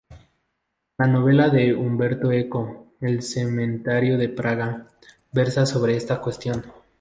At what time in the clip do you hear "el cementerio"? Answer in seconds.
3.01-4.17